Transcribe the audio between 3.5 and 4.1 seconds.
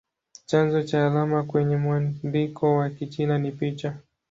picha.